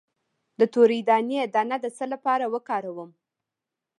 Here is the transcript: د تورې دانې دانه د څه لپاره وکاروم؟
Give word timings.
د 0.59 0.61
تورې 0.73 0.99
دانې 1.09 1.39
دانه 1.55 1.77
د 1.83 1.85
څه 1.97 2.05
لپاره 2.13 2.45
وکاروم؟ 2.53 3.11